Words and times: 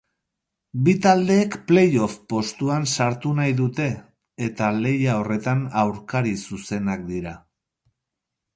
Bi 0.85 0.93
taldeek 1.01 1.57
play-off 1.71 2.15
postuan 2.33 2.87
sartu 2.95 3.33
nahi 3.41 3.53
dute 3.61 3.89
eta 4.47 4.73
lehia 4.81 5.19
horretan 5.21 5.61
aurkari 5.83 6.35
zuzenak 6.49 7.05
dira. 7.15 7.39